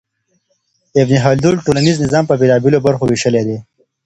ابن 1.01 1.15
خلدون 1.23 1.55
ټولنيز 1.65 1.95
نظام 2.05 2.23
په 2.27 2.35
بېلابېلو 2.39 2.83
برخو 2.85 3.03
وېشلی 3.07 3.43
دی. 3.47 3.57